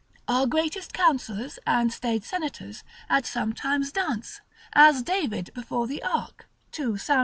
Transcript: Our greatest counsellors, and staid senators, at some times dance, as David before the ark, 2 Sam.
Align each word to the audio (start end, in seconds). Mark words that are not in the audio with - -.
Our 0.27 0.47
greatest 0.47 0.93
counsellors, 0.93 1.59
and 1.67 1.93
staid 1.93 2.23
senators, 2.25 2.83
at 3.07 3.27
some 3.27 3.53
times 3.53 3.91
dance, 3.91 4.41
as 4.73 5.03
David 5.03 5.51
before 5.53 5.85
the 5.85 6.01
ark, 6.01 6.47
2 6.71 6.97
Sam. 6.97 7.19